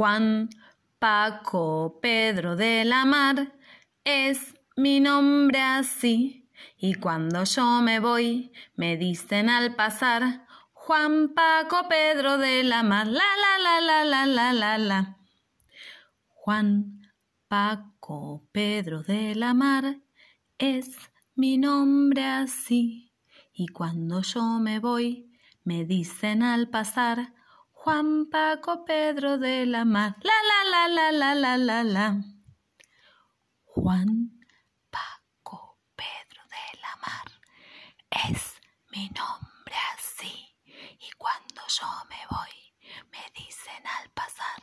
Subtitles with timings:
[0.00, 0.48] Juan,
[0.98, 3.52] Paco, Pedro de la Mar,
[4.02, 6.48] es mi nombre así.
[6.78, 13.08] Y cuando yo me voy, me dicen al pasar, Juan, Paco, Pedro de la Mar,
[13.08, 15.18] la la la la la la la la.
[16.28, 17.02] Juan,
[17.46, 19.98] Paco, Pedro de la Mar,
[20.56, 20.96] es
[21.34, 23.12] mi nombre así.
[23.52, 25.30] Y cuando yo me voy,
[25.62, 27.34] me dicen al pasar,
[27.82, 30.14] Juan Paco Pedro de la Mar.
[30.20, 32.14] La la la la la la la la.
[33.64, 34.38] Juan
[34.90, 37.26] Paco Pedro de la Mar
[38.10, 38.60] es
[38.90, 40.54] mi nombre así.
[40.66, 44.60] Y cuando yo me voy, me dicen al pasar,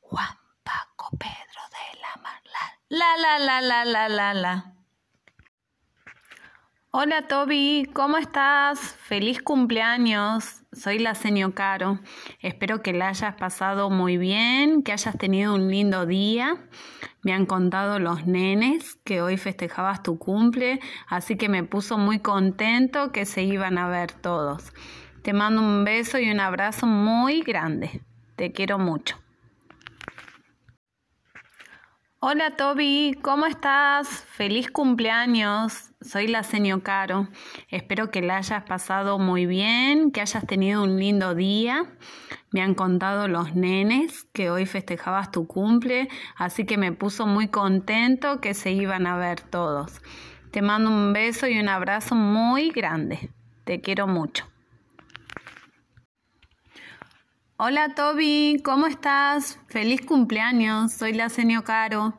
[0.00, 2.42] Juan Paco Pedro de la Mar.
[2.90, 4.69] La la la la la la la.
[6.92, 8.80] Hola Toby, ¿cómo estás?
[8.80, 10.64] Feliz cumpleaños.
[10.72, 12.00] Soy la señor Caro.
[12.40, 16.56] Espero que la hayas pasado muy bien, que hayas tenido un lindo día.
[17.22, 22.18] Me han contado los nenes que hoy festejabas tu cumple, así que me puso muy
[22.18, 24.72] contento que se iban a ver todos.
[25.22, 28.02] Te mando un beso y un abrazo muy grande.
[28.34, 29.19] Te quiero mucho.
[32.22, 34.06] Hola Toby, ¿cómo estás?
[34.06, 35.92] Feliz cumpleaños.
[36.02, 37.28] Soy la señor Caro.
[37.70, 41.86] Espero que la hayas pasado muy bien, que hayas tenido un lindo día.
[42.50, 47.48] Me han contado los nenes que hoy festejabas tu cumple, así que me puso muy
[47.48, 50.02] contento que se iban a ver todos.
[50.50, 53.30] Te mando un beso y un abrazo muy grande.
[53.64, 54.46] Te quiero mucho.
[57.62, 59.58] Hola Toby, ¿cómo estás?
[59.66, 62.14] Feliz cumpleaños, soy la señor Caro.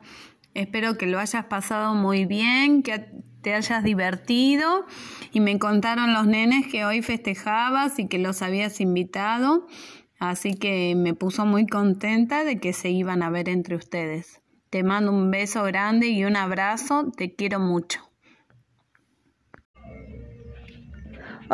[0.54, 3.10] Espero que lo hayas pasado muy bien, que
[3.42, 4.86] te hayas divertido
[5.32, 9.66] y me contaron los nenes que hoy festejabas y que los habías invitado,
[10.20, 14.40] así que me puso muy contenta de que se iban a ver entre ustedes.
[14.70, 18.11] Te mando un beso grande y un abrazo, te quiero mucho.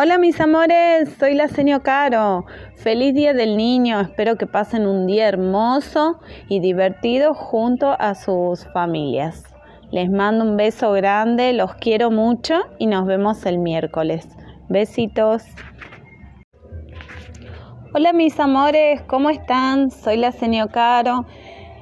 [0.00, 2.46] Hola mis amores, soy la señor Caro.
[2.76, 8.64] Feliz Día del Niño, espero que pasen un día hermoso y divertido junto a sus
[8.72, 9.42] familias.
[9.90, 14.28] Les mando un beso grande, los quiero mucho y nos vemos el miércoles.
[14.68, 15.42] Besitos.
[17.92, 19.90] Hola mis amores, ¿cómo están?
[19.90, 21.26] Soy la señor Caro.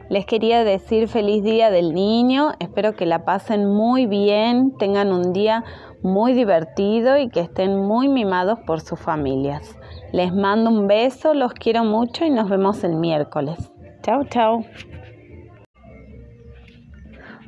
[0.08, 5.32] Les quería decir feliz día del niño, espero que la pasen muy bien, tengan un
[5.32, 5.64] día
[6.00, 9.76] muy divertido y que estén muy mimados por sus familias.
[10.12, 13.72] Les mando un beso, los quiero mucho y nos vemos el miércoles.
[14.02, 14.64] Chao, chao.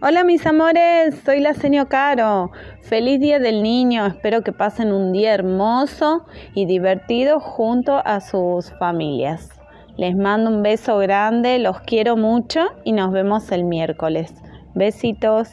[0.01, 2.51] Hola mis amores, soy la señor Caro.
[2.83, 8.73] Feliz Día del Niño, espero que pasen un día hermoso y divertido junto a sus
[8.79, 9.58] familias.
[9.99, 14.33] Les mando un beso grande, los quiero mucho y nos vemos el miércoles.
[14.75, 15.49] Besitos.